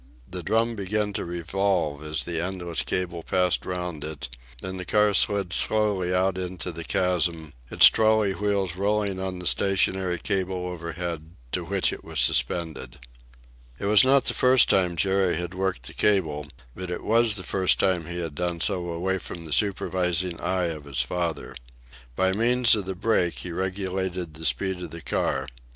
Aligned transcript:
The 0.27 0.41
drum 0.41 0.73
began 0.75 1.13
to 1.13 1.23
revolve 1.25 2.03
as 2.03 2.25
the 2.25 2.41
endless 2.43 2.81
cable 2.81 3.21
passed 3.21 3.67
round 3.67 4.03
it, 4.03 4.35
and 4.63 4.79
the 4.79 4.83
car 4.83 5.13
slid 5.13 5.53
slowly 5.53 6.11
out 6.11 6.39
into 6.39 6.71
the 6.71 6.83
chasm, 6.83 7.53
its 7.69 7.85
trolley 7.85 8.31
wheels 8.33 8.75
rolling 8.75 9.19
on 9.19 9.37
the 9.37 9.45
stationary 9.45 10.17
cable 10.17 10.65
overhead, 10.67 11.35
to 11.51 11.63
which 11.65 11.93
it 11.93 12.03
was 12.03 12.19
suspended. 12.19 12.97
It 13.77 13.85
was 13.85 14.03
not 14.03 14.25
the 14.25 14.33
first 14.33 14.69
time 14.71 14.95
Jerry 14.95 15.35
had 15.35 15.53
worked 15.53 15.83
the 15.85 15.93
cable, 15.93 16.47
but 16.75 16.89
it 16.89 17.03
was 17.03 17.35
the 17.35 17.43
first 17.43 17.79
time 17.79 18.07
he 18.07 18.17
had 18.19 18.33
done 18.33 18.59
so 18.59 18.89
away 18.91 19.19
from 19.19 19.45
the 19.45 19.53
supervising 19.53 20.39
eye 20.41 20.69
of 20.73 20.85
his 20.85 21.01
father. 21.01 21.53
By 22.15 22.33
means 22.33 22.73
of 22.73 22.87
the 22.87 22.95
brake 22.95 23.37
he 23.37 23.51
regulated 23.51 24.33
the 24.33 24.45
speed 24.45 24.81
of 24.81 24.89
the 24.89 25.01
car. 25.03 25.47